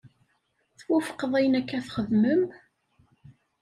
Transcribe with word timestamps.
Twufqeḍ 0.79 1.31
ayen 1.37 1.59
akka 1.59 1.79
txeddem? 1.85 2.43